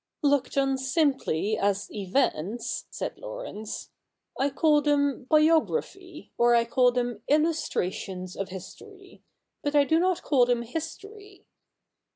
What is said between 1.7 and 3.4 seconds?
events,' said